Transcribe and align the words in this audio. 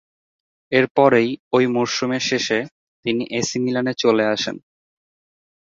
এরপরেই 0.71 1.29
ওই 1.53 1.65
মরসুমের 1.67 2.23
শেষে 2.29 2.59
তিনি 3.05 3.23
এ 3.31 3.41
সি 3.41 3.57
মিলানে 3.59 3.93
চলে 3.93 4.23
আসেন। 4.25 4.55